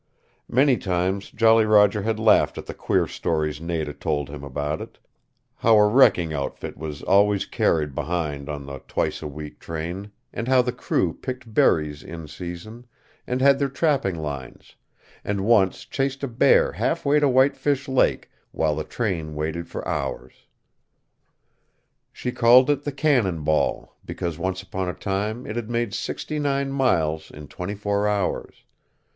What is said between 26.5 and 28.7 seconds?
miles in twenty four hours.